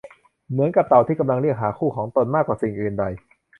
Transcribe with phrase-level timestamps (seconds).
[0.51, 3.05] เหมือนกับเต่าที่กำลังเรียกหาคู่ของตนมากกว่าสิ่งอื่นใด